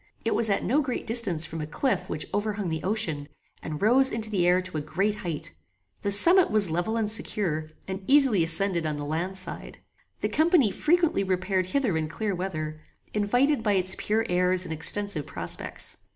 [0.25, 3.27] It was at no great distance from a cliff which overhung the ocean,
[3.61, 5.53] and rose into the air to a great height.
[6.01, 9.77] The summit was level and secure, and easily ascended on the land side.
[10.21, 12.81] The company frequently repaired hither in clear weather,
[13.13, 15.97] invited by its pure airs and extensive prospects.